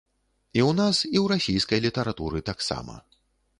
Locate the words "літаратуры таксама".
1.85-3.01